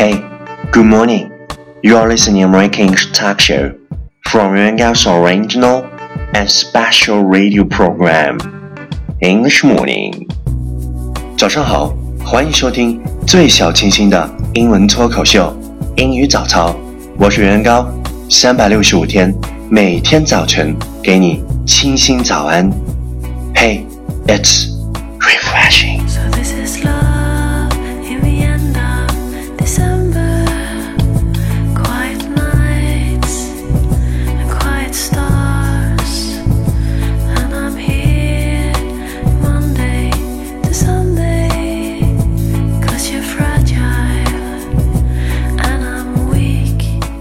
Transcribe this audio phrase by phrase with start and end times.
[0.00, 0.24] Hey,
[0.72, 1.30] good morning.
[1.82, 3.74] You are listening American English talk show
[4.24, 5.84] from Yuangao's original
[6.32, 8.38] and special radio program,
[9.20, 10.26] English Morning.
[11.36, 15.54] 早上好，欢迎收听最小清新的英文脱口秀——
[15.96, 16.74] 英语早操。
[17.18, 17.86] 我是袁高，
[18.30, 19.34] 三百六十五天，
[19.68, 22.70] 每天早晨给你清新早安。
[23.54, 23.84] Hey,
[24.26, 24.68] it's
[25.20, 26.00] refreshing.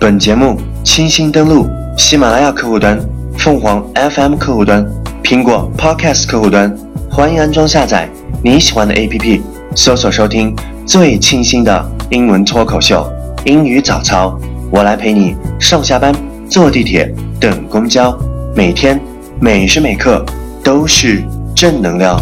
[0.00, 1.66] 本节目清新登录
[1.96, 2.96] 喜马拉雅客户端、
[3.36, 4.86] 凤凰 FM 客户端、
[5.24, 6.72] 苹果 Podcast 客户端，
[7.10, 8.08] 欢迎安装下载
[8.40, 9.40] 你喜欢的 APP，
[9.74, 10.54] 搜索收听
[10.86, 13.04] 最清新的英文脱口秀、
[13.44, 14.38] 英语早操。
[14.70, 16.14] 我来陪你上下班、
[16.48, 18.16] 坐地铁、等公交，
[18.54, 19.00] 每天
[19.40, 20.24] 每时每刻
[20.62, 21.24] 都是
[21.56, 22.16] 正能量。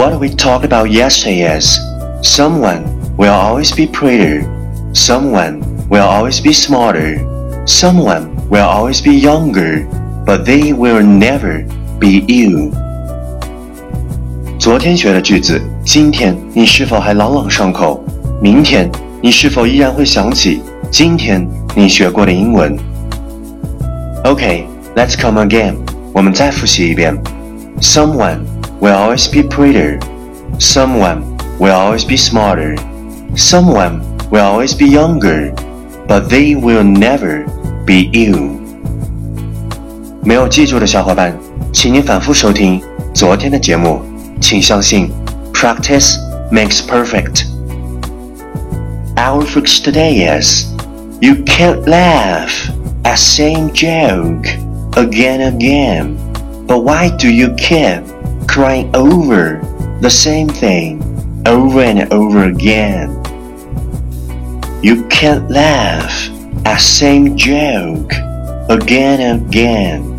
[0.00, 1.78] What we talked about yesterday is
[2.22, 2.84] someone
[3.16, 4.44] will always be prettier,
[4.92, 7.18] someone will always be smarter,
[7.66, 9.86] someone will always be younger,
[10.26, 11.64] but they will never
[11.98, 12.72] be you.
[14.58, 18.02] 昨天学的句子，今天你是否还朗朗上口？
[18.42, 18.90] 明天
[19.22, 22.76] 你是否依然会想起今天你学过的英文？
[24.24, 24.64] Okay,
[24.94, 25.76] let's come again.
[26.12, 27.16] 我们再复习一遍。
[27.80, 28.40] Someone
[28.80, 29.98] will always be prettier.
[30.58, 32.76] Someone will always be smarter.
[33.34, 34.00] Someone
[34.30, 35.52] will always be younger.
[36.06, 37.44] But they will never
[37.84, 38.60] be you.
[40.22, 41.36] 没有记住的小伙伴，
[41.72, 42.80] 请你反复收听
[43.14, 44.00] 昨天的节目。
[44.40, 45.10] 请相信，
[45.52, 46.16] practice
[46.50, 47.44] makes perfect.
[49.16, 50.66] Our fix today is
[51.20, 52.50] you can't laugh
[53.02, 54.46] at same joke
[54.92, 56.16] again and again.
[56.66, 58.02] But why do you keep
[58.50, 59.60] crying over
[60.00, 61.00] the same thing
[61.46, 63.10] over and over again?
[64.82, 66.30] You can't laugh
[66.64, 68.12] at same joke
[68.68, 70.16] again and again.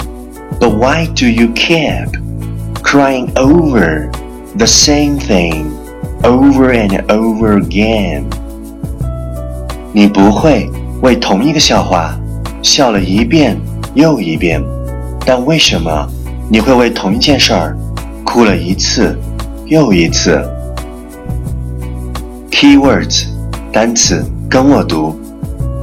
[0.60, 2.10] But why do you keep
[2.82, 4.10] crying over
[4.56, 5.72] the same thing
[6.24, 8.26] over and over again?
[9.94, 10.70] 你不会
[11.02, 12.18] 为同一个笑话
[12.62, 13.58] 笑了一遍
[13.94, 14.64] 又一遍，
[15.26, 16.08] 但为什么
[16.50, 17.78] 你会为同一件事儿
[18.25, 19.19] 哭了一次
[19.67, 20.43] 又一次
[22.51, 23.27] ？Keywords
[23.73, 25.15] 单词跟我读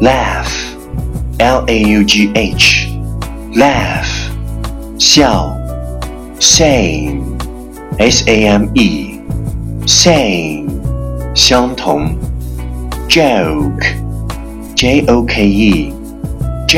[0.01, 4.07] ，laugh，l a u g h，laugh，
[4.97, 5.55] 笑
[6.39, 10.67] ，same，s a m e，same，
[11.35, 12.16] 相同
[13.09, 16.73] ，joke，j o k e，joke，j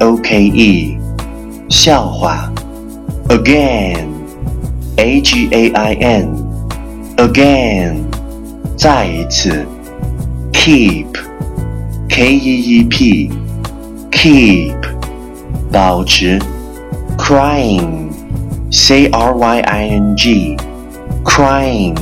[0.00, 0.98] o k e，
[1.68, 2.51] 笑话
[3.31, 5.93] ，again，a g a i
[7.15, 7.97] n，again，
[8.77, 9.65] 再一次，
[10.51, 14.75] keep，k e e p，keep，
[15.71, 16.39] 保持，
[17.17, 21.95] crying，c r y i n g，crying，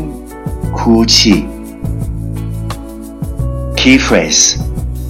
[0.74, 1.46] 哭泣。
[3.76, 4.56] Key phrase，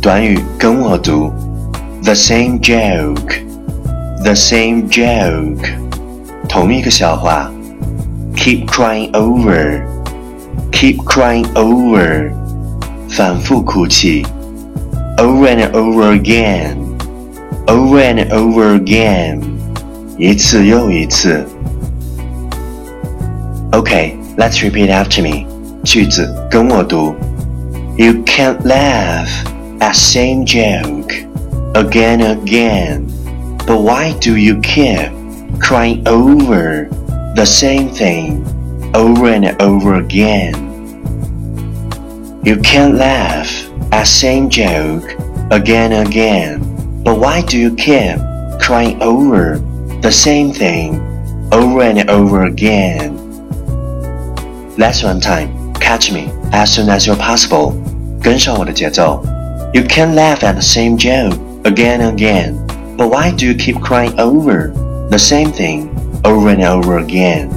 [0.02, 1.32] 短语跟我读，
[2.04, 5.70] the same joke，the same joke，
[6.50, 7.52] 同一个笑话，
[8.36, 12.32] keep crying over，keep crying over，
[13.10, 14.26] 反复哭泣，
[15.18, 19.42] over and over again，over and over again，
[20.18, 21.46] 一次又一次。
[23.72, 25.46] Okay, let's repeat after me.
[25.84, 27.14] 句子跟我读。
[27.98, 29.28] You can't laugh
[29.80, 31.14] at same joke
[31.74, 33.02] again and again.
[33.66, 35.12] But why do you keep
[35.60, 36.88] crying over
[37.36, 38.46] the same thing
[38.96, 40.54] over and over again?
[42.44, 43.50] You can't laugh
[43.92, 45.04] at same joke
[45.52, 47.04] again and again.
[47.04, 48.18] But why do you keep
[48.60, 49.58] crying over
[50.02, 51.02] the same thing
[51.52, 53.16] over and over again?
[54.78, 57.74] Last one time, catch me as soon as you're possible.
[58.22, 59.24] 跟上我的节奏。
[59.74, 62.56] You can laugh at the same joke again and again,
[62.98, 64.72] but why do you keep crying over
[65.10, 65.90] the same thing
[66.24, 67.50] over and over again.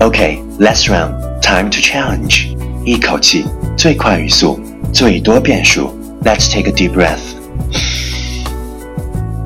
[0.00, 1.42] Okay, last round.
[1.42, 2.56] Time to challenge.
[2.84, 3.44] 一口气，
[3.76, 4.58] 最快语速，
[4.92, 5.94] 最多变数。
[6.22, 7.20] Let's take a deep breath.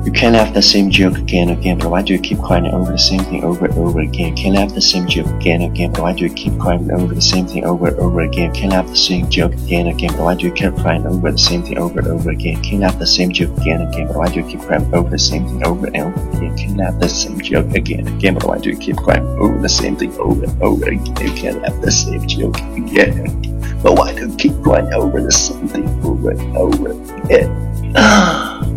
[0.02, 2.66] You can't laugh the same joke again and again, but why do you keep crying
[2.68, 4.34] over the same thing over and over again?
[4.34, 7.14] Can't laugh the same joke again and again, but why do you keep crying over
[7.14, 8.50] the same thing over and over again?
[8.54, 11.20] Can't laugh the same joke again and again, but why do you keep crying over
[11.20, 12.56] the same thing over and over again?
[12.56, 15.10] Can't laugh the same joke again and again, but why do you keep crying over
[15.10, 16.56] the same thing over and over again?
[16.56, 19.58] Can't laugh the same joke again and again, but why do you keep crying over
[19.58, 21.36] the same thing over and over again?
[21.36, 25.68] Can't laugh the same joke again, but why do you keep crying over the same
[25.68, 26.90] thing over and over
[27.22, 28.69] again?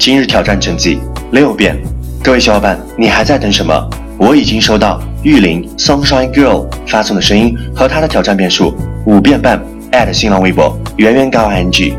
[0.00, 0.98] 今日挑战成绩
[1.30, 1.76] 六遍，
[2.24, 3.86] 各位小伙伴，你还在等什么？
[4.16, 8.74] 我已经收到玉林 Sunshine Girl 发送的声音和她的挑战遍数
[9.04, 9.62] 五遍半，@
[10.10, 11.92] 新浪微博圆圆高 ing。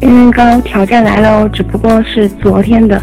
[0.00, 3.00] 圆圆高挑战来了哦，只不过是昨天的。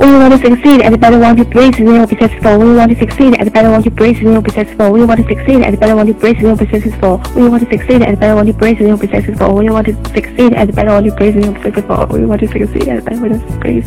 [0.00, 2.58] We want to succeed, everybody want to breathe, then you'll be successful.
[2.58, 4.90] We want to succeed, everybody want to breathe, then you'll be successful.
[4.92, 7.20] We want to succeed, everybody want to breathe, then you'll be successful.
[7.36, 9.54] We want to succeed, everybody want to breathe, then you'll be successful.
[9.54, 12.06] We want to succeed, everybody want to breathe, then you'll be successful.
[12.10, 13.84] We want to succeed, everybody want to breathe.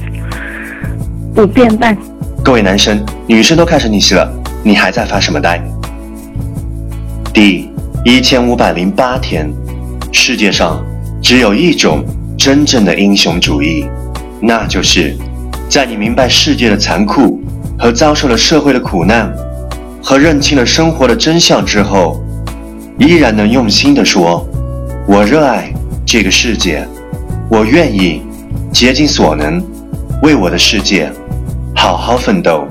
[1.36, 1.98] 五遍半。
[2.44, 4.32] 各位男生、女生都看上你戏了，
[4.64, 5.60] 你还在发什么呆？
[7.34, 7.72] 第
[8.06, 9.52] 一千五百零八天，
[10.12, 10.86] 世界上
[11.22, 12.06] 只有一种
[12.38, 13.88] 真正的英雄主义，
[14.40, 15.16] 那就是
[15.69, 17.43] 在你明白世界的残酷
[17.79, 19.31] 和遭受了社会的苦难，
[20.03, 22.19] 和认清了生活的真相之后，
[22.99, 24.49] 依然能用心地说
[25.07, 25.71] ：“我热爱
[26.07, 26.89] 这个世界，
[27.51, 28.23] 我愿意
[28.73, 29.63] 竭尽所能
[30.23, 31.13] 为我的世界
[31.77, 32.67] 好好奋斗。”